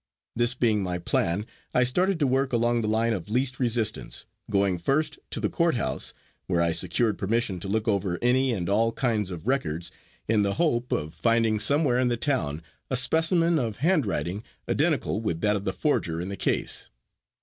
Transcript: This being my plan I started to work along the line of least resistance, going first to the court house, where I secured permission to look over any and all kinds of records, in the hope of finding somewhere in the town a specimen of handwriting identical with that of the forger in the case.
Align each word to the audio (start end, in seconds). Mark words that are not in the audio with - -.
This 0.35 0.55
being 0.55 0.81
my 0.81 0.97
plan 0.97 1.45
I 1.75 1.83
started 1.83 2.17
to 2.17 2.25
work 2.25 2.51
along 2.51 2.81
the 2.81 2.87
line 2.87 3.13
of 3.13 3.29
least 3.29 3.59
resistance, 3.59 4.25
going 4.49 4.79
first 4.79 5.19
to 5.29 5.39
the 5.39 5.47
court 5.47 5.75
house, 5.75 6.11
where 6.47 6.59
I 6.59 6.71
secured 6.71 7.19
permission 7.19 7.59
to 7.59 7.67
look 7.67 7.87
over 7.87 8.17
any 8.19 8.51
and 8.51 8.67
all 8.67 8.91
kinds 8.93 9.29
of 9.29 9.45
records, 9.47 9.91
in 10.27 10.41
the 10.41 10.55
hope 10.55 10.91
of 10.91 11.13
finding 11.13 11.59
somewhere 11.59 11.99
in 11.99 12.07
the 12.07 12.17
town 12.17 12.63
a 12.89 12.97
specimen 12.97 13.59
of 13.59 13.77
handwriting 13.85 14.41
identical 14.67 15.21
with 15.21 15.39
that 15.41 15.55
of 15.55 15.65
the 15.65 15.71
forger 15.71 16.19
in 16.19 16.29
the 16.29 16.35
case. 16.35 16.89